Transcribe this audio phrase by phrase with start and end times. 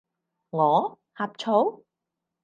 [0.49, 0.97] 我？
[1.13, 1.85] 呷醋？